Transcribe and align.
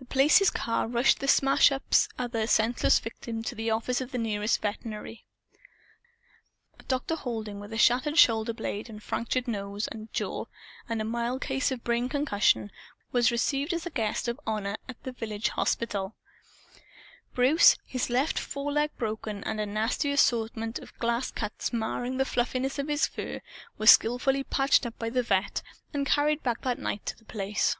The 0.00 0.04
Place's 0.06 0.50
car 0.50 0.88
rushed 0.88 1.20
the 1.20 1.28
smash 1.28 1.70
up's 1.70 2.08
other 2.18 2.48
senseless 2.48 2.98
victim 2.98 3.44
to 3.44 3.54
the 3.54 3.70
office 3.70 4.00
of 4.00 4.10
the 4.10 4.18
nearest 4.18 4.60
veterinary. 4.60 5.24
Dr. 6.88 7.14
Halding, 7.14 7.60
with 7.60 7.72
a 7.72 7.78
shattered 7.78 8.18
shoulder 8.18 8.52
blade 8.52 8.88
and 8.90 8.98
a 8.98 9.00
fractured 9.00 9.46
nose 9.46 9.86
and 9.86 10.12
jaw 10.12 10.46
and 10.88 11.00
a 11.00 11.04
mild 11.04 11.42
case 11.42 11.70
of 11.70 11.84
brain 11.84 12.08
concussion, 12.08 12.72
was 13.12 13.30
received 13.30 13.72
as 13.72 13.86
a 13.86 13.90
guest 13.90 14.26
of 14.26 14.40
honor 14.48 14.78
at 14.88 15.00
the 15.04 15.12
village 15.12 15.50
hospital. 15.50 16.16
Bruce, 17.32 17.76
his 17.86 18.10
left 18.10 18.36
foreleg 18.36 18.90
broken 18.98 19.44
and 19.44 19.60
a 19.60 19.64
nasty 19.66 20.10
assortment 20.10 20.80
of 20.80 20.98
glass 20.98 21.30
cuts 21.30 21.72
marring 21.72 22.16
the 22.16 22.24
fluffiness 22.24 22.80
of 22.80 22.88
his 22.88 23.06
fur, 23.06 23.40
was 23.76 23.92
skillfully 23.92 24.42
patched 24.42 24.84
up 24.84 24.98
by 24.98 25.08
the 25.08 25.22
vet' 25.22 25.62
and 25.94 26.04
carried 26.04 26.42
back 26.42 26.62
that 26.62 26.80
night 26.80 27.06
to 27.06 27.16
The 27.16 27.24
Place. 27.24 27.76